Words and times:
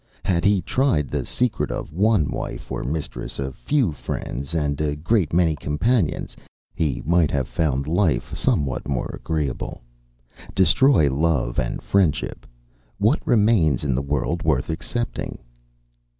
Had 0.25 0.45
he 0.45 0.63
tried 0.63 1.09
the 1.11 1.25
secret 1.27 1.69
of 1.69 1.93
one 1.93 2.31
wife 2.31 2.71
or 2.71 2.83
mistress, 2.83 3.37
a 3.37 3.51
few 3.53 3.91
friends, 3.91 4.55
and 4.55 4.81
a 4.81 4.95
great 4.95 5.31
many 5.31 5.55
companions, 5.55 6.35
he 6.73 7.03
might 7.05 7.29
have 7.29 7.47
found 7.47 7.85
lite 7.85 8.23
somewhat 8.33 8.87
more 8.87 9.11
agreeable. 9.13 9.83
Destroy 10.55 11.07
love 11.13 11.59
and 11.59 11.83
friendship, 11.83 12.47
what 12.97 13.19
remains 13.27 13.83
in 13.83 13.93
the 13.93 14.01
world 14.01 14.41
worth 14.41 14.71
accepting?" 14.71 15.37